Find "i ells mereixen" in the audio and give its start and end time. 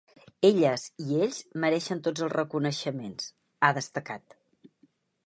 1.07-2.01